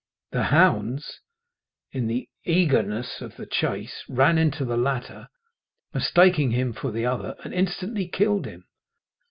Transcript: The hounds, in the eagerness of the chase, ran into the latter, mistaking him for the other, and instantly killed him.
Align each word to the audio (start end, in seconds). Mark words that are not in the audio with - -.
The 0.31 0.45
hounds, 0.45 1.19
in 1.91 2.07
the 2.07 2.27
eagerness 2.43 3.21
of 3.21 3.35
the 3.35 3.45
chase, 3.45 4.03
ran 4.09 4.39
into 4.39 4.65
the 4.65 4.75
latter, 4.75 5.27
mistaking 5.93 6.49
him 6.49 6.73
for 6.73 6.89
the 6.91 7.05
other, 7.05 7.35
and 7.43 7.53
instantly 7.53 8.07
killed 8.07 8.47
him. 8.47 8.65